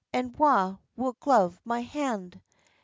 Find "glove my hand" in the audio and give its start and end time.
1.19-2.41